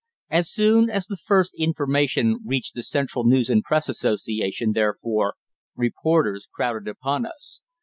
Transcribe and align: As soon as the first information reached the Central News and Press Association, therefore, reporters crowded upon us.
As 0.31 0.49
soon 0.49 0.89
as 0.89 1.05
the 1.05 1.15
first 1.15 1.53
information 1.55 2.39
reached 2.43 2.73
the 2.73 2.81
Central 2.81 3.23
News 3.23 3.51
and 3.51 3.61
Press 3.61 3.87
Association, 3.87 4.71
therefore, 4.71 5.35
reporters 5.75 6.47
crowded 6.51 6.87
upon 6.87 7.27
us. 7.27 7.61